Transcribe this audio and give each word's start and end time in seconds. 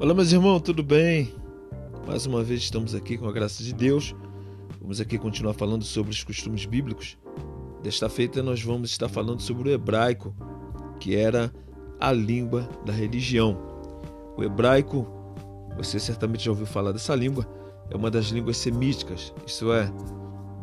Olá, 0.00 0.14
meus 0.14 0.32
irmãos, 0.32 0.62
tudo 0.62 0.82
bem? 0.82 1.30
Mais 2.06 2.24
uma 2.24 2.42
vez 2.42 2.62
estamos 2.62 2.94
aqui 2.94 3.18
com 3.18 3.28
a 3.28 3.32
graça 3.32 3.62
de 3.62 3.74
Deus. 3.74 4.16
Vamos 4.80 4.98
aqui 4.98 5.18
continuar 5.18 5.52
falando 5.52 5.84
sobre 5.84 6.10
os 6.10 6.24
costumes 6.24 6.64
bíblicos. 6.64 7.18
Desta 7.82 8.08
feita, 8.08 8.42
nós 8.42 8.62
vamos 8.62 8.92
estar 8.92 9.10
falando 9.10 9.42
sobre 9.42 9.68
o 9.68 9.72
hebraico, 9.72 10.34
que 10.98 11.14
era 11.14 11.52
a 12.00 12.12
língua 12.12 12.66
da 12.86 12.94
religião. 12.94 13.58
O 14.38 14.42
hebraico, 14.42 15.06
você 15.76 16.00
certamente 16.00 16.46
já 16.46 16.50
ouviu 16.50 16.64
falar 16.64 16.92
dessa 16.92 17.14
língua, 17.14 17.46
é 17.90 17.94
uma 17.94 18.10
das 18.10 18.28
línguas 18.28 18.56
semíticas, 18.56 19.34
isso 19.46 19.70
é, 19.70 19.92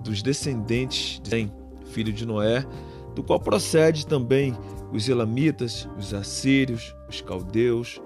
dos 0.03 0.23
descendentes 0.23 1.19
de 1.21 1.29
Sem, 1.29 1.53
filho 1.91 2.11
de 2.11 2.25
Noé, 2.25 2.65
do 3.13 3.21
qual 3.21 3.39
procede 3.39 4.07
também 4.07 4.57
os 4.91 5.07
elamitas, 5.07 5.87
os 5.95 6.11
assírios, 6.11 6.95
os 7.07 7.21
caldeus, 7.21 8.01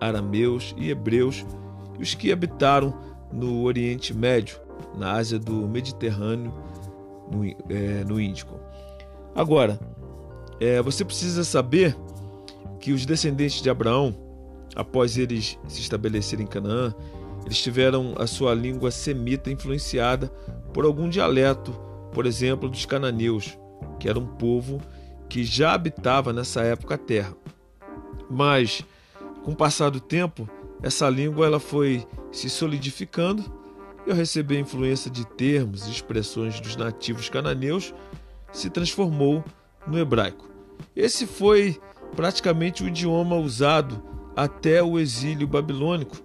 arameus 0.00 0.74
e 0.76 0.90
hebreus, 0.90 1.44
e 1.98 2.02
os 2.02 2.14
que 2.14 2.32
habitaram 2.32 2.94
no 3.32 3.62
Oriente 3.62 4.14
Médio, 4.14 4.58
na 4.96 5.12
Ásia 5.12 5.38
do 5.38 5.68
Mediterrâneo, 5.68 6.52
no, 7.30 7.44
é, 7.68 8.04
no 8.04 8.20
Índico. 8.20 8.58
Agora, 9.34 9.78
é, 10.60 10.80
você 10.80 11.04
precisa 11.04 11.44
saber 11.44 11.96
que 12.80 12.92
os 12.92 13.04
descendentes 13.04 13.60
de 13.60 13.68
Abraão, 13.68 14.16
após 14.74 15.16
eles 15.16 15.58
se 15.66 15.80
estabelecerem 15.80 16.44
em 16.44 16.48
Canaã, 16.48 16.94
eles 17.44 17.60
tiveram 17.60 18.14
a 18.18 18.26
sua 18.26 18.54
língua 18.54 18.90
semita 18.90 19.50
influenciada 19.50 20.28
por 20.72 20.84
algum 20.84 21.08
dialeto, 21.08 21.72
por 22.12 22.26
exemplo, 22.26 22.68
dos 22.68 22.84
cananeus, 22.84 23.56
que 24.00 24.08
era 24.08 24.18
um 24.18 24.26
povo 24.26 24.80
que 25.28 25.44
já 25.44 25.72
habitava 25.72 26.32
nessa 26.32 26.62
época 26.62 26.94
a 26.94 26.98
terra. 26.98 27.34
Mas 28.28 28.84
com 29.46 29.52
o 29.52 29.56
passar 29.56 29.90
do 29.90 30.00
tempo, 30.00 30.50
essa 30.82 31.08
língua 31.08 31.46
ela 31.46 31.60
foi 31.60 32.04
se 32.32 32.50
solidificando 32.50 33.44
e 34.04 34.10
ao 34.10 34.16
receber 34.16 34.56
a 34.56 34.60
influência 34.60 35.08
de 35.08 35.24
termos 35.24 35.86
e 35.86 35.92
expressões 35.92 36.58
dos 36.58 36.74
nativos 36.74 37.28
cananeus, 37.28 37.94
se 38.50 38.68
transformou 38.68 39.44
no 39.86 40.00
hebraico. 40.00 40.50
Esse 40.96 41.28
foi 41.28 41.80
praticamente 42.16 42.82
o 42.82 42.88
idioma 42.88 43.36
usado 43.36 44.02
até 44.34 44.82
o 44.82 44.98
exílio 44.98 45.46
babilônico 45.46 46.16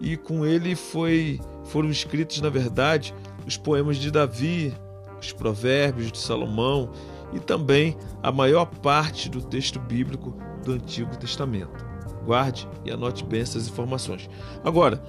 e 0.00 0.16
com 0.16 0.46
ele 0.46 0.74
foi, 0.74 1.38
foram 1.64 1.90
escritos, 1.90 2.40
na 2.40 2.48
verdade, 2.48 3.14
os 3.46 3.58
poemas 3.58 3.98
de 3.98 4.10
Davi, 4.10 4.74
os 5.20 5.30
provérbios 5.30 6.10
de 6.10 6.16
Salomão 6.16 6.90
e 7.34 7.38
também 7.38 7.98
a 8.22 8.32
maior 8.32 8.64
parte 8.64 9.28
do 9.28 9.42
texto 9.42 9.78
bíblico 9.78 10.34
do 10.64 10.72
Antigo 10.72 11.14
Testamento. 11.18 11.91
Guarde 12.22 12.68
e 12.84 12.90
anote 12.90 13.24
bem 13.24 13.40
essas 13.40 13.68
informações. 13.68 14.28
Agora, 14.64 15.02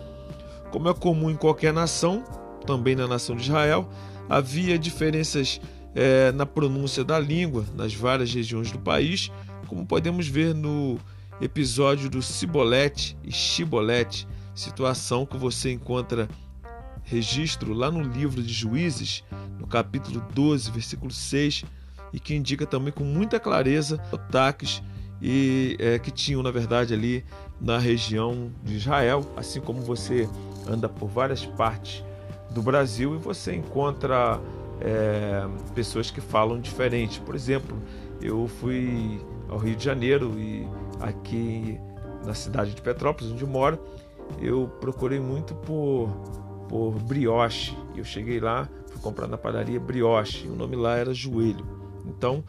como 0.72 0.90
é 0.90 0.94
comum 0.94 1.30
em 1.30 1.36
qualquer 1.36 1.72
nação, 1.72 2.24
também 2.66 2.96
na 2.96 3.08
nação 3.08 3.36
de 3.36 3.44
Israel, 3.44 3.88
havia 4.30 4.78
diferenças 4.80 5.62
é, 5.96 6.32
na 6.32 6.46
pronúncia 6.46 7.04
da 7.04 7.20
língua 7.20 7.66
nas 7.76 7.94
várias 7.94 8.34
regiões 8.34 8.72
do 8.72 8.80
país, 8.80 9.32
como 9.68 9.86
podemos 9.86 10.28
ver 10.28 10.54
no 10.56 10.98
episódio 11.42 12.10
do 12.10 12.22
Cibolete 12.22 13.18
e 13.24 13.32
Chibolete, 13.32 14.28
situação 14.56 15.26
que 15.26 15.38
você 15.38 15.72
encontra 15.72 16.28
registro 17.04 17.74
lá 17.74 17.92
no 17.92 18.02
livro 18.02 18.42
de 18.42 18.54
Juízes, 18.54 19.24
no 19.60 19.68
capítulo 19.68 20.26
12, 20.34 20.72
versículo 20.72 21.12
6, 21.12 21.66
e 22.14 22.20
que 22.20 22.36
indica 22.36 22.66
também 22.66 22.94
com 22.94 23.04
muita 23.04 23.40
clareza 23.40 24.02
ataques 24.12 24.82
e 25.26 25.78
é, 25.80 25.98
que 25.98 26.12
tinham, 26.12 26.44
na 26.44 26.52
verdade, 26.52 26.94
ali 26.94 27.24
na 27.62 27.78
região 27.78 28.52
de 28.62 28.76
Israel, 28.76 29.26
assim 29.38 29.62
como 29.62 29.80
você 29.80 30.28
anda 30.68 30.90
por 30.90 31.08
várias 31.08 31.46
partes 31.46 32.04
do 32.52 32.62
Brasil 32.62 33.16
e 33.16 33.18
você 33.18 33.56
encontra 33.56 34.38
é, 34.82 35.48
pessoas 35.74 36.12
que 36.12 36.20
falam 36.20 36.60
diferente. 36.60 37.22
Por 37.22 37.36
exemplo, 37.36 37.82
eu 38.22 38.50
fui 38.60 39.22
ao 39.48 39.58
Rio 39.58 39.78
de 39.78 39.86
Janeiro 39.86 40.38
e 40.38 40.68
aqui 41.00 41.80
na 42.26 42.34
cidade 42.34 42.74
de 42.74 42.82
Petrópolis, 42.82 43.32
onde 43.32 43.46
moro, 43.46 43.80
eu 44.42 44.70
procurei 44.82 45.22
muito 45.22 45.56
por, 45.56 46.10
por 46.68 46.92
brioche. 47.00 47.78
Eu 47.96 48.04
cheguei 48.04 48.42
lá, 48.42 48.68
fui 48.88 49.00
comprar 49.02 49.28
na 49.28 49.38
padaria 49.38 49.80
brioche, 49.80 50.50
o 50.50 50.56
nome 50.56 50.76
lá 50.76 50.98
era 50.98 51.14
joelho. 51.14 51.66
Então, 52.06 52.44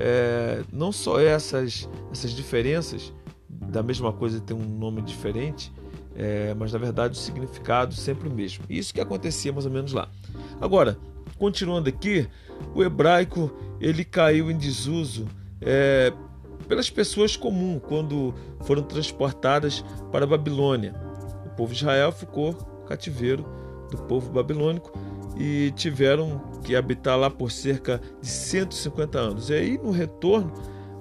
é, 0.00 0.64
não 0.72 0.90
só 0.90 1.20
essas, 1.20 1.86
essas 2.10 2.30
diferenças, 2.30 3.12
da 3.48 3.82
mesma 3.82 4.12
coisa 4.12 4.40
tem 4.40 4.56
um 4.56 4.64
nome 4.64 5.02
diferente, 5.02 5.70
é, 6.16 6.54
mas 6.54 6.72
na 6.72 6.78
verdade 6.78 7.12
o 7.12 7.20
significado 7.20 7.94
sempre 7.94 8.26
o 8.26 8.32
mesmo. 8.32 8.64
Isso 8.68 8.94
que 8.94 9.00
acontecia 9.00 9.52
mais 9.52 9.66
ou 9.66 9.70
menos 9.70 9.92
lá. 9.92 10.08
Agora, 10.58 10.98
continuando 11.38 11.90
aqui, 11.90 12.26
o 12.74 12.82
hebraico 12.82 13.52
ele 13.78 14.02
caiu 14.02 14.50
em 14.50 14.56
desuso 14.56 15.28
é, 15.60 16.12
pelas 16.66 16.88
pessoas 16.88 17.36
comuns 17.36 17.82
quando 17.86 18.34
foram 18.62 18.82
transportadas 18.82 19.84
para 20.10 20.24
a 20.24 20.28
Babilônia. 20.28 20.94
O 21.44 21.50
povo 21.50 21.74
de 21.74 21.80
Israel 21.80 22.10
ficou 22.10 22.54
cativeiro 22.86 23.44
do 23.90 23.98
povo 23.98 24.30
babilônico 24.32 24.92
e 25.36 25.72
tiveram 25.76 26.40
que 26.64 26.76
habitar 26.76 27.18
lá 27.18 27.30
por 27.30 27.50
cerca 27.50 28.00
de 28.20 28.28
150 28.28 29.18
anos. 29.18 29.50
E 29.50 29.54
aí, 29.54 29.78
no 29.78 29.90
retorno, 29.90 30.52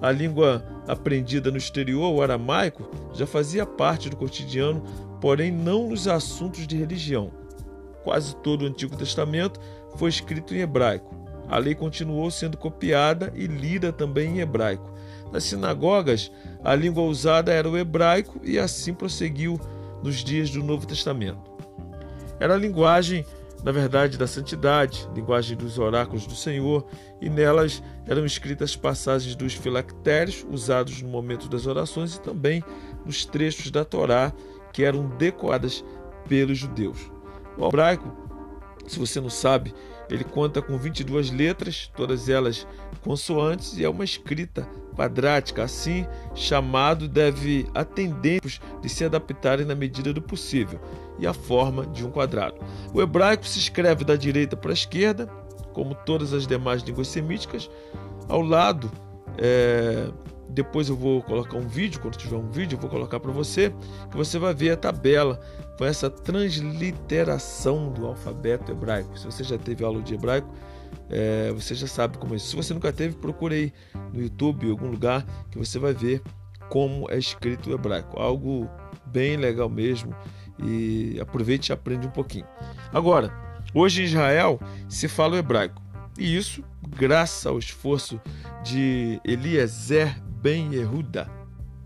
a 0.02 0.12
língua 0.12 0.64
aprendida 0.88 1.52
no 1.52 1.58
exterior, 1.58 2.14
o 2.14 2.22
aramaico, 2.22 2.90
já 3.14 3.28
fazia 3.28 3.66
parte 3.66 4.10
do 4.10 4.16
cotidiano, 4.16 4.82
porém 5.20 5.52
não 5.52 5.90
nos 5.90 6.08
assuntos 6.08 6.66
de 6.66 6.78
religião. 6.78 7.32
Quase 8.04 8.36
todo 8.38 8.64
o 8.64 8.68
Antigo 8.68 8.96
Testamento 8.96 9.60
foi 9.98 10.10
escrito 10.10 10.56
em 10.56 10.60
hebraico. 10.60 11.16
A 11.48 11.58
lei 11.58 11.76
continuou 11.76 12.30
sendo 12.32 12.58
copiada 12.58 13.34
e 13.36 13.48
lida 13.48 13.92
também 13.92 14.38
em 14.38 14.40
hebraico. 14.40 14.94
Nas 15.32 15.44
sinagogas, 15.44 16.32
a 16.64 16.74
língua 16.76 17.04
usada 17.04 17.52
era 17.52 17.70
o 17.70 17.78
hebraico 17.78 18.40
e 18.44 18.58
assim 18.58 18.94
prosseguiu 18.94 19.60
nos 20.04 20.24
dias 20.24 20.50
do 20.50 20.64
Novo 20.64 20.88
Testamento. 20.88 21.50
Era 22.40 22.54
a 22.54 22.58
linguagem 22.58 23.26
na 23.64 23.72
verdade 23.72 24.18
da 24.18 24.28
santidade, 24.28 25.08
linguagem 25.14 25.58
dos 25.58 25.78
oráculos 25.78 26.26
do 26.26 26.36
Senhor, 26.36 26.86
e 27.22 27.30
nelas 27.30 27.84
eram 28.08 28.26
escritas 28.26 28.76
passagens 28.76 29.36
dos 29.36 29.54
filactérios 29.54 30.46
usados 30.50 31.02
no 31.02 31.10
momento 31.10 31.50
das 31.50 31.66
orações 31.68 32.16
e 32.16 32.22
também 32.22 32.64
nos 33.06 33.26
trechos 33.26 33.70
da 33.72 33.84
Torá 33.84 34.32
que 34.72 34.84
eram 34.84 35.08
decoradas 35.18 35.84
pelos 36.28 36.58
judeus. 36.58 37.12
O 37.58 37.68
hebraico, 37.68 38.10
se 38.88 38.98
você 38.98 39.20
não 39.20 39.30
sabe, 39.30 39.74
ele 40.10 40.24
conta 40.24 40.62
com 40.62 40.78
22 40.78 41.32
letras, 41.32 41.92
todas 41.96 42.30
elas 42.30 42.68
consoantes, 43.04 43.78
e 43.78 43.84
é 43.84 43.90
uma 43.90 44.04
escrita 44.04 44.68
quadrática. 44.96 45.64
Assim, 45.64 46.06
chamado 46.34 47.08
deve 47.08 47.68
atender 47.74 48.42
de 48.82 48.90
se 48.90 49.06
adaptarem 49.06 49.66
na 49.66 49.76
medida 49.76 50.12
do 50.12 50.22
possível 50.22 50.80
e 51.18 51.28
a 51.28 51.34
forma 51.34 51.86
de 51.86 52.06
um 52.06 52.12
quadrado. 52.12 52.56
O 52.94 53.02
hebraico 53.02 53.46
se 53.46 53.60
escreve 53.60 54.04
da 54.04 54.16
direita 54.16 54.58
para 54.58 54.72
a 54.72 54.74
esquerda, 54.74 55.28
como 55.74 55.94
todas 55.94 56.34
as 56.34 56.48
demais 56.48 56.82
línguas 56.82 57.08
semíticas. 57.08 57.70
Ao 58.28 58.42
lado, 58.42 58.92
é... 59.38 60.10
depois 60.50 60.90
eu 60.90 60.96
vou 60.96 61.22
colocar 61.22 61.58
um 61.58 61.68
vídeo, 61.68 62.02
quando 62.02 62.16
tiver 62.16 62.38
um 62.38 62.50
vídeo, 62.50 62.76
eu 62.76 62.80
vou 62.80 62.90
colocar 62.90 63.20
para 63.20 63.32
você, 63.32 63.74
que 64.10 64.18
você 64.18 64.40
vai 64.40 64.54
ver 64.54 64.72
a 64.72 64.78
tabela 64.78 65.40
com 65.78 65.86
essa 65.86 66.10
transliteração 66.10 67.92
do 67.92 68.08
alfabeto 68.08 68.72
hebraico. 68.72 69.18
Se 69.18 69.26
você 69.26 69.44
já 69.44 69.58
teve 69.58 69.84
aula 69.84 70.02
de 70.02 70.16
hebraico, 70.16 70.52
é, 71.10 71.52
você 71.52 71.76
já 71.76 71.88
sabe 71.88 72.18
como 72.18 72.34
é 72.34 72.38
isso. 72.38 72.48
Se 72.48 72.56
você 72.56 72.74
nunca 72.74 72.92
teve, 72.92 73.16
procure 73.16 73.56
aí 73.56 73.74
no 74.12 74.22
YouTube, 74.22 74.68
em 74.68 74.72
algum 74.72 74.88
lugar, 74.88 75.26
que 75.52 75.58
você 75.58 75.78
vai 75.78 75.94
ver 75.94 76.22
como 76.70 77.10
é 77.10 77.18
escrito 77.18 77.70
o 77.70 77.74
hebraico. 77.74 78.20
Algo 78.20 78.70
bem 79.06 79.38
legal 79.38 79.70
mesmo. 79.70 80.16
E 80.62 81.18
aproveite 81.22 81.72
e 81.72 81.74
aprende 81.74 82.08
um 82.08 82.12
pouquinho. 82.12 82.46
Agora, 82.92 83.32
hoje 83.74 84.02
em 84.02 84.06
Israel 84.06 84.60
se 84.90 85.08
fala 85.08 85.36
o 85.36 85.38
hebraico. 85.38 85.82
E 86.18 86.36
isso 86.36 86.64
graças 86.98 87.46
ao 87.46 87.58
esforço 87.58 88.20
de 88.64 89.22
Eliezer 89.24 90.14
Ben 90.42 90.74
Yehuda 90.74 91.40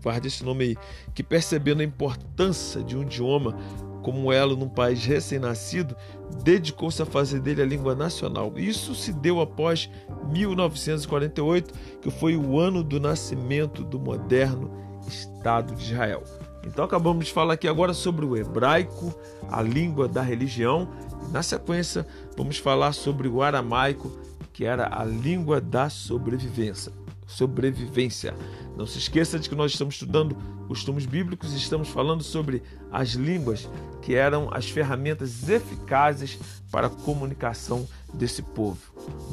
guarde 0.04 0.28
esse 0.28 0.44
nome 0.44 0.64
aí, 0.64 0.76
que 1.14 1.22
percebendo 1.22 1.80
a 1.80 1.84
importância 1.84 2.82
de 2.82 2.94
um 2.94 3.02
idioma 3.02 3.56
como 4.02 4.30
elo 4.30 4.54
num 4.54 4.68
país 4.68 5.02
recém-nascido, 5.02 5.96
dedicou-se 6.42 7.00
a 7.00 7.06
fazer 7.06 7.40
dele 7.40 7.62
a 7.62 7.66
língua 7.66 7.94
nacional. 7.94 8.52
Isso 8.54 8.94
se 8.94 9.14
deu 9.14 9.40
após 9.40 9.88
1948, 10.30 11.72
que 12.02 12.10
foi 12.10 12.36
o 12.36 12.60
ano 12.60 12.84
do 12.84 13.00
nascimento 13.00 13.82
do 13.82 13.98
moderno 13.98 14.70
Estado 15.08 15.74
de 15.74 15.84
Israel. 15.84 16.22
Então 16.66 16.84
acabamos 16.84 17.26
de 17.26 17.32
falar 17.32 17.54
aqui 17.54 17.66
agora 17.66 17.94
sobre 17.94 18.26
o 18.26 18.36
hebraico, 18.36 19.14
a 19.50 19.62
língua 19.62 20.06
da 20.06 20.20
religião. 20.20 20.86
Na 21.32 21.42
sequência, 21.42 22.06
vamos 22.36 22.58
falar 22.58 22.92
sobre 22.92 23.26
o 23.26 23.42
aramaico, 23.42 24.12
que 24.52 24.66
era 24.66 24.88
a 24.98 25.02
língua 25.02 25.62
da 25.62 25.88
sobrevivência. 25.88 26.92
Sobrevivência. 27.26 28.34
Não 28.76 28.86
se 28.86 28.98
esqueça 28.98 29.38
de 29.38 29.48
que 29.48 29.54
nós 29.54 29.72
estamos 29.72 29.94
estudando 29.94 30.36
costumes 30.66 31.06
bíblicos 31.06 31.52
e 31.52 31.56
estamos 31.56 31.88
falando 31.88 32.22
sobre 32.22 32.62
as 32.90 33.10
línguas 33.10 33.68
que 34.02 34.14
eram 34.14 34.48
as 34.52 34.68
ferramentas 34.68 35.48
eficazes 35.48 36.38
para 36.70 36.86
a 36.88 36.90
comunicação 36.90 37.86
desse 38.12 38.42
povo. 38.42 38.80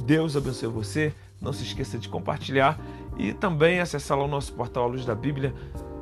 Deus 0.05 0.35
abençoe 0.35 0.69
você. 0.69 1.13
Não 1.41 1.51
se 1.51 1.63
esqueça 1.63 1.97
de 1.97 2.07
compartilhar 2.07 2.79
e 3.17 3.33
também 3.33 3.79
acessar 3.79 4.17
lá 4.17 4.25
o 4.25 4.27
nosso 4.27 4.53
portal 4.53 4.87
Luz 4.87 5.05
da 5.05 5.15
Bíblia 5.15 5.53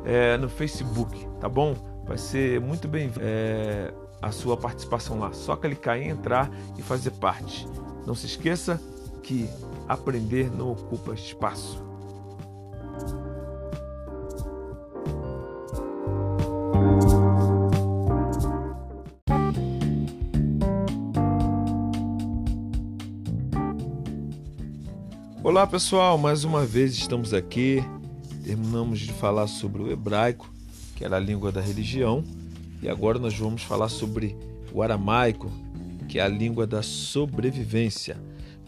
é, 0.03 0.37
no 0.37 0.49
Facebook, 0.49 1.25
tá 1.39 1.47
bom? 1.47 2.03
Vai 2.05 2.17
ser 2.17 2.59
muito 2.59 2.87
bem 2.87 3.09
é, 3.19 3.93
a 4.21 4.31
sua 4.31 4.57
participação 4.57 5.17
lá. 5.17 5.31
Só 5.31 5.55
clicar 5.55 5.97
em 5.97 6.09
entrar 6.09 6.51
e 6.77 6.81
fazer 6.81 7.11
parte. 7.11 7.65
Não 8.05 8.15
se 8.15 8.25
esqueça 8.25 8.81
que 9.19 9.49
aprender 9.87 10.49
não 10.51 10.71
ocupa 10.71 11.13
espaço. 11.13 11.89
Olá 25.41 25.65
pessoal, 25.65 26.17
mais 26.17 26.43
uma 26.43 26.65
vez 26.65 26.93
estamos 26.93 27.33
aqui. 27.33 27.83
Terminamos 28.43 28.99
de 28.99 29.11
falar 29.11 29.47
sobre 29.47 29.81
o 29.81 29.91
hebraico, 29.91 30.49
que 30.95 31.03
era 31.03 31.17
a 31.17 31.19
língua 31.19 31.51
da 31.51 31.59
religião, 31.59 32.23
e 32.81 32.87
agora 32.87 33.19
nós 33.19 33.37
vamos 33.37 33.63
falar 33.63 33.89
sobre 33.89 34.37
o 34.71 34.81
aramaico, 34.81 35.51
que 36.07 36.19
é 36.19 36.21
a 36.21 36.27
língua 36.27 36.67
da 36.67 36.81
sobrevivência. 36.81 38.17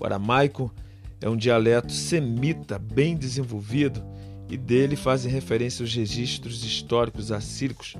O 0.01 0.05
aramaico 0.05 0.73
é 1.21 1.29
um 1.29 1.37
dialeto 1.37 1.91
semita 1.91 2.79
bem 2.79 3.15
desenvolvido 3.15 4.03
e 4.49 4.57
dele 4.57 4.95
fazem 4.95 5.31
referência 5.31 5.85
os 5.85 5.93
registros 5.93 6.65
históricos 6.65 7.31
assíricos. 7.31 7.95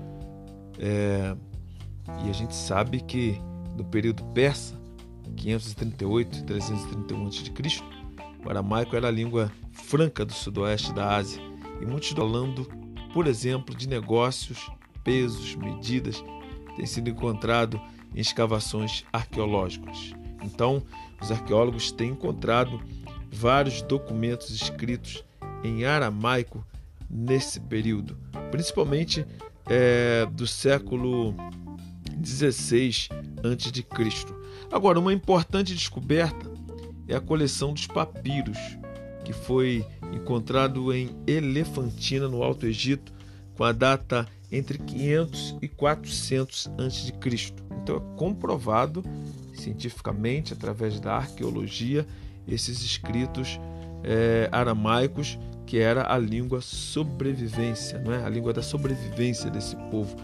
É, 0.79 1.35
e 2.25 2.29
a 2.29 2.33
gente 2.33 2.55
sabe 2.55 3.01
que 3.01 3.39
no 3.77 3.85
período 3.85 4.23
persa, 4.33 4.75
538 5.37 6.39
e 6.39 6.43
331 6.43 7.27
a.C., 7.27 7.83
o 8.43 8.49
aramaico 8.49 8.95
era 8.95 9.07
a 9.07 9.11
língua 9.11 9.51
franca 9.71 10.25
do 10.25 10.33
sudoeste 10.33 10.91
da 10.93 11.15
Ásia 11.15 11.39
e 11.79 11.85
muitos 11.85 12.09
falando, 12.09 12.67
por 13.13 13.27
exemplo, 13.27 13.75
de 13.75 13.87
negócios, 13.87 14.71
pesos, 15.03 15.53
medidas, 15.55 16.23
tem 16.75 16.85
sido 16.87 17.11
encontrado 17.11 17.79
em 18.15 18.21
escavações 18.21 19.05
arqueológicas. 19.13 20.19
Então, 20.43 20.83
os 21.21 21.31
arqueólogos 21.31 21.91
têm 21.91 22.11
encontrado 22.11 22.81
vários 23.31 23.81
documentos 23.81 24.49
escritos 24.49 25.23
em 25.63 25.85
aramaico 25.85 26.65
nesse 27.09 27.59
período, 27.59 28.17
principalmente 28.49 29.25
é, 29.69 30.25
do 30.31 30.47
século 30.47 31.35
16 32.17 33.09
a.C. 33.43 33.85
Agora, 34.71 34.99
uma 34.99 35.13
importante 35.13 35.73
descoberta 35.73 36.51
é 37.07 37.15
a 37.15 37.21
coleção 37.21 37.73
dos 37.73 37.87
papiros, 37.87 38.57
que 39.25 39.33
foi 39.33 39.85
encontrado 40.13 40.93
em 40.93 41.15
Elefantina, 41.27 42.27
no 42.27 42.43
Alto 42.43 42.65
Egito, 42.65 43.13
com 43.55 43.63
a 43.63 43.71
data 43.71 44.27
entre 44.51 44.77
500 44.77 45.57
e 45.61 45.67
400 45.67 46.67
a.C. 46.77 47.53
Então 47.81 47.97
é 47.97 48.17
comprovado 48.17 49.03
cientificamente, 49.53 50.53
através 50.53 50.99
da 50.99 51.15
arqueologia, 51.15 52.05
esses 52.47 52.81
escritos 52.81 53.59
é, 54.03 54.49
aramaicos, 54.51 55.37
que 55.65 55.79
era 55.79 56.13
a 56.13 56.17
língua 56.17 56.59
sobrevivência, 56.61 57.99
não 57.99 58.13
é? 58.13 58.23
a 58.23 58.29
língua 58.29 58.51
da 58.51 58.61
sobrevivência 58.61 59.49
desse 59.49 59.75
povo. 59.89 60.15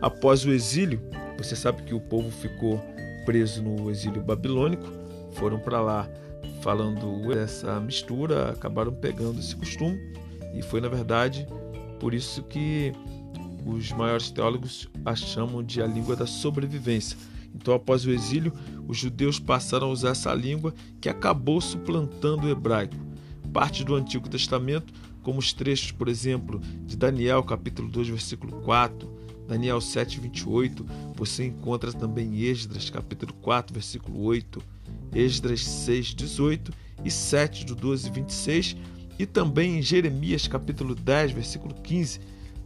Após 0.00 0.44
o 0.44 0.50
exílio, 0.50 1.00
você 1.38 1.54
sabe 1.54 1.82
que 1.82 1.94
o 1.94 2.00
povo 2.00 2.30
ficou 2.30 2.82
preso 3.24 3.62
no 3.62 3.90
exílio 3.90 4.22
babilônico, 4.22 4.86
foram 5.32 5.58
para 5.58 5.80
lá 5.80 6.08
falando 6.62 7.32
essa 7.32 7.78
mistura, 7.80 8.50
acabaram 8.50 8.92
pegando 8.92 9.38
esse 9.38 9.54
costume 9.54 9.98
e 10.54 10.62
foi 10.62 10.80
na 10.80 10.88
verdade 10.88 11.46
por 12.00 12.14
isso 12.14 12.42
que 12.44 12.92
os 13.66 13.90
maiores 13.92 14.30
teólogos 14.30 14.88
a 15.04 15.14
chamam 15.14 15.62
de 15.62 15.82
a 15.82 15.86
língua 15.86 16.14
da 16.14 16.26
sobrevivência. 16.26 17.16
Então, 17.56 17.74
após 17.74 18.04
o 18.04 18.10
exílio, 18.10 18.52
os 18.86 18.98
judeus 18.98 19.40
passaram 19.40 19.88
a 19.88 19.90
usar 19.90 20.10
essa 20.10 20.32
língua 20.34 20.74
que 21.00 21.08
acabou 21.08 21.60
suplantando 21.60 22.46
o 22.46 22.50
hebraico. 22.50 22.94
Parte 23.52 23.82
do 23.82 23.94
Antigo 23.94 24.28
Testamento, 24.28 24.92
como 25.22 25.38
os 25.38 25.52
trechos, 25.52 25.90
por 25.90 26.06
exemplo, 26.06 26.60
de 26.86 26.96
Daniel, 26.96 27.42
capítulo 27.42 27.88
2, 27.88 28.08
versículo 28.08 28.60
4, 28.60 29.10
Daniel 29.48 29.80
7, 29.80 30.20
28, 30.20 30.86
você 31.14 31.46
encontra 31.46 31.92
também 31.92 32.42
Esdras, 32.42 32.90
capítulo 32.90 33.32
4, 33.40 33.72
versículo 33.72 34.22
8, 34.22 34.62
Esdras 35.14 35.64
6, 35.64 36.14
18 36.14 36.72
e 37.04 37.10
7, 37.10 37.64
do 37.64 37.74
12, 37.74 38.10
26, 38.10 38.76
e 39.18 39.24
também 39.24 39.78
em 39.78 39.82
Jeremias, 39.82 40.46
capítulo 40.46 40.94
10, 40.94 41.32
versículo 41.32 41.74
15, 41.74 42.20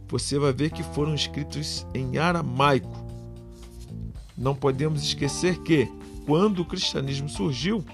você 0.07 0.37
vai 0.37 0.51
ver 0.51 0.71
que 0.71 0.83
foram 0.83 1.15
escritos 1.15 1.87
em 1.93 2.17
aramaico. 2.17 3.00
Não 4.41 4.55
podemos 4.55 5.03
esquecer 5.03 5.59
que, 5.59 5.87
quando 6.25 6.63
o 6.63 6.65
cristianismo 6.65 7.29
surgiu, 7.29 7.85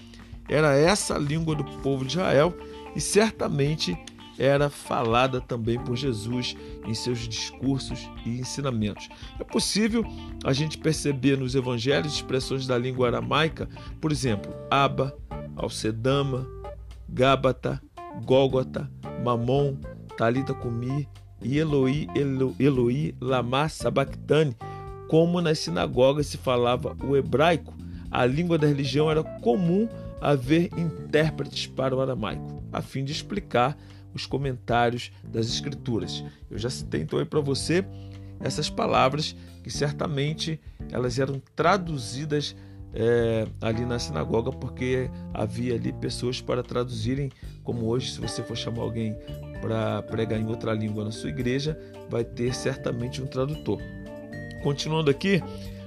era 0.48 0.74
essa 0.74 1.16
a 1.16 1.20
língua 1.20 1.54
do 1.54 1.66
povo 1.82 2.06
de 2.06 2.14
Israel 2.14 2.58
e 2.96 3.02
certamente 3.02 3.98
era 4.40 4.70
falada 4.70 5.42
também 5.42 5.78
por 5.78 5.98
Jesus 5.98 6.56
em 6.86 6.94
seus 6.94 7.28
discursos 7.28 8.10
e 8.26 8.40
ensinamentos. 8.40 9.10
É 9.38 9.44
possível 9.44 10.06
a 10.46 10.54
gente 10.54 10.78
perceber 10.78 11.38
nos 11.38 11.54
evangelhos 11.54 12.14
expressões 12.14 12.66
da 12.66 12.78
língua 12.78 13.08
aramaica, 13.08 13.68
por 14.00 14.10
exemplo, 14.10 14.54
Aba, 14.70 15.14
Alcedama, 15.56 16.48
Gábata, 17.10 17.82
Gólgota, 18.24 18.90
Mamon, 19.22 19.76
Talita 20.16 20.54
Cumi 20.54 21.10
e 21.42 21.58
Eloi, 21.58 22.08
Elo, 22.16 22.56
Eloi, 22.58 23.14
Sabactane, 23.70 24.56
como 25.08 25.42
nas 25.42 25.60
sinagogas 25.60 26.28
se 26.28 26.38
falava 26.38 26.96
o 27.04 27.16
hebraico, 27.16 27.74
a 28.12 28.26
língua 28.26 28.58
da 28.58 28.68
religião 28.68 29.10
era 29.10 29.24
comum 29.24 29.88
haver 30.22 30.70
intérpretes 30.78 31.68
para 31.68 31.96
o 31.96 32.02
aramaico, 32.02 32.64
a 32.72 32.82
fim 32.82 33.04
de 33.04 33.12
explicar 33.12 33.78
os 34.14 34.26
comentários 34.26 35.12
das 35.24 35.48
escrituras. 35.48 36.24
Eu 36.50 36.58
já 36.58 36.70
citei 36.70 37.02
então 37.02 37.20
aí 37.20 37.26
para 37.26 37.40
você 37.40 37.86
essas 38.40 38.70
palavras 38.70 39.36
que 39.64 39.70
certamente 39.70 40.60
elas 40.92 41.20
eram 41.20 41.42
traduzidas 41.56 42.56
é, 42.94 43.48
ali 43.62 43.86
na 43.86 44.00
sinagoga 44.00 44.52
porque 44.52 45.10
havia 45.34 45.76
ali 45.76 45.92
pessoas 45.94 46.42
para 46.42 46.64
traduzirem, 46.64 47.32
como 47.64 47.86
hoje 47.86 48.12
se 48.12 48.22
você 48.22 48.42
for 48.42 48.56
chamar 48.56 48.82
alguém 48.82 49.16
para 49.62 50.02
pregar 50.04 50.40
em 50.40 50.48
outra 50.48 50.74
língua 50.74 51.04
na 51.04 51.12
sua 51.12 51.30
igreja, 51.30 51.78
vai 52.10 52.24
ter 52.24 52.54
certamente 52.56 53.22
um 53.22 53.28
tradutor. 53.28 53.80
Continuando 54.62 55.10
aqui, 55.10 55.42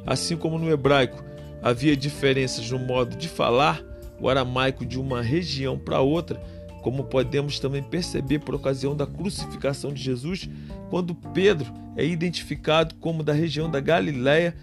assim 0.07 0.37
como 0.37 0.59
no 0.59 0.71
hebraico 0.71 1.23
havia 1.63 1.97
diferenças 1.97 2.71
no 2.71 2.79
modo 2.79 3.17
de 3.17 3.29
falar, 3.29 3.83
o 4.21 4.29
aramaico 4.29 4.85
de 4.85 4.99
uma 4.99 5.23
região 5.23 5.79
para 5.79 6.01
outra, 6.01 6.41
como 6.83 7.05
podemos 7.05 7.59
também 7.59 7.83
perceber 7.83 8.39
por 8.39 8.55
ocasião 8.55 8.97
da 8.97 9.07
crucificação 9.07 9.93
de 9.93 10.03
Jesus, 10.03 10.49
quando 10.89 11.15
Pedro 11.15 11.73
é 11.97 12.05
identificado 12.05 12.95
como 12.97 13.23
da 13.23 13.33
região 13.33 13.71
da 13.71 13.81
Galiléia 13.81 14.57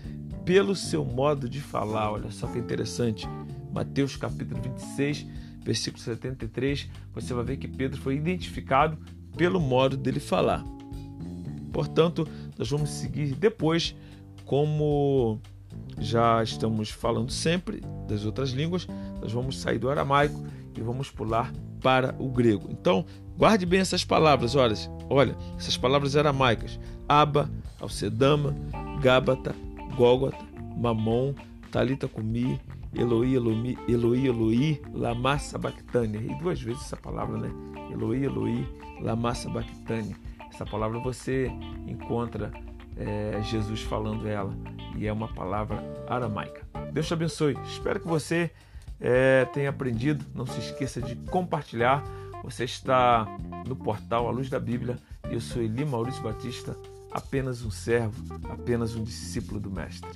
pelo 0.44 0.76
seu 0.76 1.04
modo 1.04 1.48
de 1.50 1.60
falar. 1.60 2.12
Olha 2.12 2.32
só 2.32 2.48
que 2.48 2.58
interessante. 2.58 3.28
Mateus 3.72 4.16
capítulo 4.16 4.62
26, 4.62 5.26
versículo 5.64 6.02
73, 6.02 6.90
você 7.14 7.34
vai 7.34 7.44
ver 7.44 7.58
que 7.58 7.68
Pedro 7.68 8.02
foi 8.02 8.16
identificado 8.16 8.98
pelo 9.36 9.60
modo 9.60 9.96
dele 9.96 10.20
falar. 10.20 10.64
Portanto, 11.72 12.28
nós 12.58 12.70
vamos 12.70 12.90
seguir 12.90 13.34
depois, 13.36 13.96
como 14.46 15.40
já 16.00 16.42
estamos 16.44 16.90
falando 16.90 17.32
sempre 17.32 17.82
das 18.08 18.26
outras 18.26 18.52
línguas, 18.52 18.88
nós 19.22 19.32
vamos 19.32 19.60
sair 19.60 19.78
do 19.78 19.90
aramaico 19.90 20.44
e 20.76 20.82
vamos 20.82 21.10
pular 21.10 21.52
para 21.82 22.16
o 22.20 22.30
grego. 22.30 22.68
Então, 22.72 23.06
guarde 23.38 23.66
bem 23.66 23.80
essas 23.80 24.04
palavras, 24.04 24.56
olha, 24.56 24.76
olha, 25.10 25.36
essas 25.58 25.78
palavras 25.78 26.16
aramaicas: 26.16 26.80
Aba, 27.08 27.50
Alcedama, 27.80 28.56
Gábata, 29.02 29.56
Gólgota, 29.96 30.38
Mamon, 30.76 31.34
Talita 31.72 32.08
Cumi, 32.08 32.60
Eloi, 32.94 33.36
Eloi, 33.36 33.78
Eloi, 33.88 34.28
Eloi, 34.28 34.82
Lama 34.94 35.38
Sabactânia. 35.38 36.20
E 36.20 36.36
duas 36.40 36.62
vezes 36.62 36.84
essa 36.84 36.98
palavra, 36.98 37.38
né? 37.38 37.52
Eloi, 37.92 38.24
Eloi, 38.24 38.68
Lama 39.02 39.34
Sabactânia. 39.36 40.16
Essa 40.54 40.66
palavra 40.66 41.00
você 41.00 41.52
encontra 41.86 42.52
é, 42.96 43.40
Jesus 43.44 43.82
falando 43.82 44.28
ela 44.28 44.54
e 44.96 45.08
é 45.08 45.14
uma 45.14 45.28
palavra 45.28 45.84
aramaica. 46.08 46.68
Deus 46.92 47.08
te 47.08 47.14
abençoe. 47.14 47.58
Espero 47.66 48.00
que 48.00 48.08
você 48.08 48.52
é, 49.00 49.46
tenha 49.46 49.70
aprendido. 49.70 50.26
Não 50.34 50.46
se 50.46 50.60
esqueça 50.60 51.02
de 51.02 51.16
compartilhar 51.16 52.04
Você 52.44 52.64
está 52.64 53.28
no 53.68 53.76
portal 53.76 54.28
A 54.28 54.32
Luz 54.32 54.50
da 54.50 54.60
Bíblia. 54.60 54.98
Eu 55.30 55.42
sou 55.42 55.62
Eli 55.62 55.84
Maurício 55.84 56.24
Batista, 56.24 56.76
apenas 57.12 57.64
um 57.64 57.72
servo, 57.72 58.24
apenas 58.50 58.96
um 58.96 59.04
discípulo 59.04 59.60
do 59.60 59.70
Mestre. 59.70 60.10